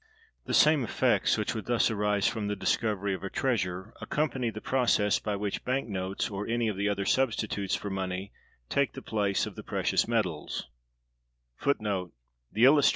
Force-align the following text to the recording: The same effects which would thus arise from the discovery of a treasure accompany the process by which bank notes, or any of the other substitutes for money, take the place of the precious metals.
The 0.45 0.55
same 0.55 0.83
effects 0.83 1.37
which 1.37 1.53
would 1.53 1.67
thus 1.67 1.91
arise 1.91 2.27
from 2.27 2.47
the 2.47 2.55
discovery 2.55 3.13
of 3.13 3.23
a 3.23 3.29
treasure 3.29 3.93
accompany 4.01 4.49
the 4.49 4.59
process 4.59 5.19
by 5.19 5.35
which 5.35 5.63
bank 5.63 5.87
notes, 5.89 6.27
or 6.31 6.47
any 6.47 6.67
of 6.69 6.75
the 6.75 6.89
other 6.89 7.05
substitutes 7.05 7.75
for 7.75 7.91
money, 7.91 8.31
take 8.67 8.93
the 8.93 9.03
place 9.03 9.45
of 9.45 9.55
the 9.55 9.61
precious 9.63 10.07
metals. 10.07 10.67